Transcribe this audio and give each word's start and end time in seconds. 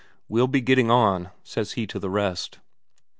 "We'll 0.27 0.47
be 0.47 0.61
getting 0.61 0.89
on," 0.89 1.29
says 1.43 1.73
he 1.73 1.85
to 1.85 1.99
the 1.99 2.09
rest. 2.09 2.57